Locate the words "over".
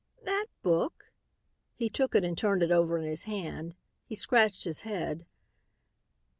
2.71-2.97